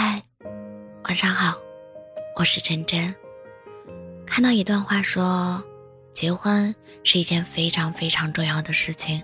[0.00, 0.22] 嗨，
[1.06, 1.60] 晚上好，
[2.36, 3.12] 我是真真。
[4.24, 5.60] 看到一段话说，
[6.12, 9.20] 结婚是一件非常非常重要的事情，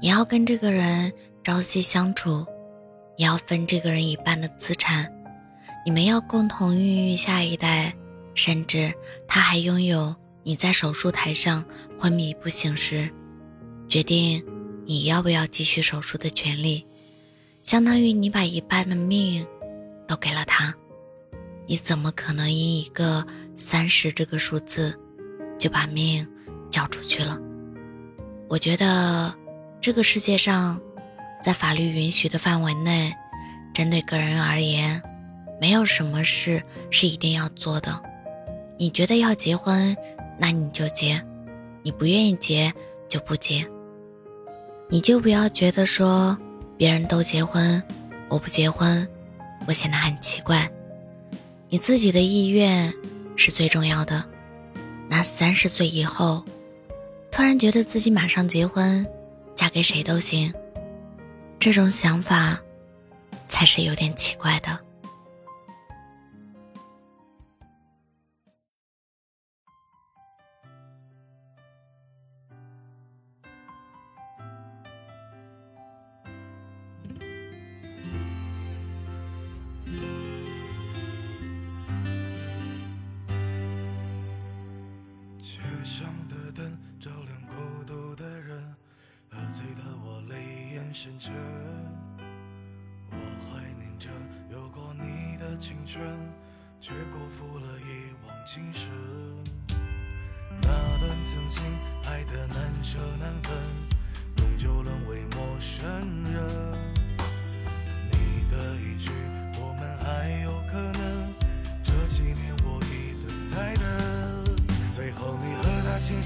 [0.00, 1.12] 你要跟这个人
[1.44, 2.46] 朝夕相处，
[3.18, 5.12] 你要分这个人一半的资产，
[5.84, 7.94] 你们要共同孕育下一代，
[8.34, 8.94] 甚至
[9.28, 11.62] 他还拥有你在手术台上
[11.98, 13.10] 昏迷不醒时，
[13.86, 14.42] 决定
[14.86, 16.86] 你要不要继续手术的权利，
[17.60, 19.46] 相当于你把一半的命。
[20.10, 20.74] 都给了他，
[21.68, 24.98] 你怎么可能因一个三十这个数字
[25.56, 26.26] 就把命
[26.68, 27.38] 交出去了？
[28.48, 29.32] 我觉得
[29.80, 30.80] 这个世界上，
[31.40, 33.14] 在法律允许的范围内，
[33.72, 35.00] 针对个人而言，
[35.60, 38.02] 没有什么事是一定要做的。
[38.76, 39.96] 你觉得要结婚，
[40.40, 41.20] 那你就结；
[41.84, 42.74] 你不愿意结，
[43.08, 43.64] 就不结。
[44.88, 46.36] 你就不要觉得说
[46.76, 47.80] 别人都结婚，
[48.28, 49.06] 我不结婚。
[49.66, 50.70] 我显得很奇怪，
[51.68, 52.92] 你自己的意愿
[53.36, 54.24] 是最重要的。
[55.08, 56.44] 那三十岁以后，
[57.30, 59.06] 突然觉得自己马上结婚，
[59.54, 60.52] 嫁给谁都行，
[61.58, 62.60] 这种想法
[63.46, 64.78] 才是有点奇怪的。
[85.50, 88.72] 街上的灯照亮孤独的人，
[89.28, 91.34] 喝醉的我泪眼深沉。
[93.10, 94.08] 我怀念着
[94.48, 96.00] 有过你的青春，
[96.80, 98.92] 却辜负了一往情深。
[100.62, 100.68] 那
[101.00, 101.64] 段曾经
[102.04, 103.52] 爱的难舍难分，
[104.36, 105.82] 终究沦为陌生
[106.32, 106.89] 人。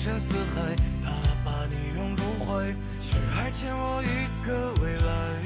[0.04, 1.10] 深似海，他
[1.42, 2.66] 把你拥入怀，
[3.00, 5.40] 却还欠我一个未来。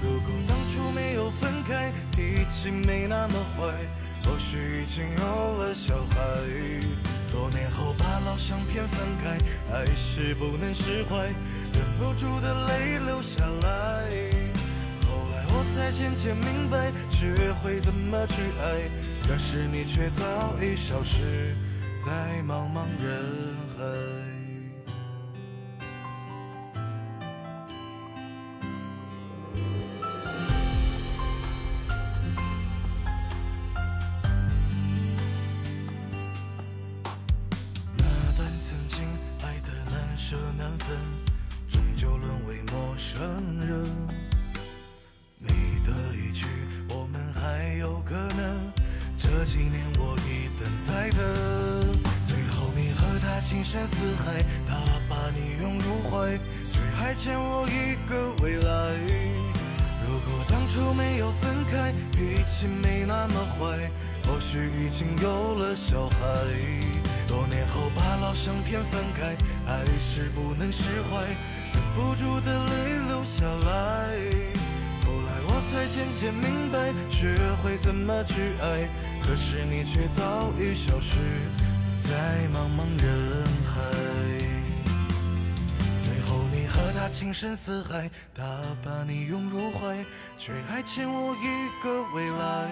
[0.00, 3.74] 如果当初没有分开，脾气没那么坏，
[4.22, 6.16] 或许已经有了小孩。
[7.32, 9.36] 多年后把老相片翻开，
[9.68, 14.30] 还是不能释怀，忍不住的泪流下来。
[15.08, 21.52] 后来我才渐渐明白，学会怎么去爱，可是你却早已消失。
[22.06, 23.20] 在茫茫人
[23.76, 23.82] 海，
[37.96, 38.04] 那
[38.36, 39.02] 段曾经
[39.42, 40.96] 爱的难舍难分，
[41.68, 43.18] 终究沦为陌生
[43.66, 43.90] 人。
[45.40, 45.48] 你
[45.84, 46.46] 的一句
[46.88, 48.72] “我们还有可能”，
[49.18, 51.65] 这几年我一等再等。
[53.40, 54.76] 情深似海，他
[55.08, 56.38] 把你拥入怀，
[56.70, 58.96] 却还欠我一个未来。
[60.08, 63.90] 如果当初没有分开，脾气没那么坏，
[64.24, 66.16] 或许已经有了小孩。
[67.26, 69.36] 多年后把老相片翻开，
[69.66, 71.26] 还是不能释怀，
[71.74, 74.16] 忍不住的泪流下来。
[75.04, 78.88] 后来我才渐渐明白，学会怎么去爱，
[79.22, 81.18] 可是你却早已消失。
[82.08, 83.82] 在茫茫人海，
[86.04, 88.44] 最后你和他情深似海，他
[88.84, 90.04] 把你拥入怀，
[90.38, 92.70] 却还欠我一个未来。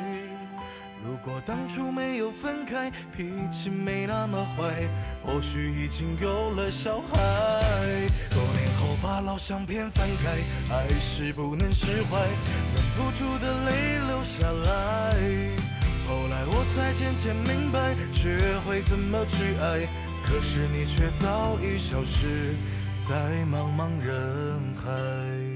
[1.05, 4.89] 如果当初没有分开，脾气没那么坏，
[5.27, 7.13] 或许已经有了小孩。
[8.31, 15.64] 多年后把老相片翻开，还是不能释怀，忍不住的泪流下来。
[16.07, 19.89] 后来我才渐渐明白，学会怎么去爱，
[20.23, 22.55] 可是你却早已消失
[23.09, 23.15] 在
[23.47, 25.54] 茫茫人海。